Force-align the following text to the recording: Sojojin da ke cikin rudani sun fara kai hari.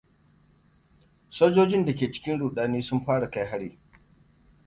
Sojojin 1.29 1.87
da 1.87 1.95
ke 1.95 2.11
cikin 2.13 2.39
rudani 2.39 2.83
sun 2.83 2.99
fara 2.99 3.29
kai 3.31 3.45
hari. 3.51 3.77